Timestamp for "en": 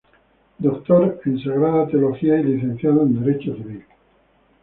1.27-1.37, 3.03-3.23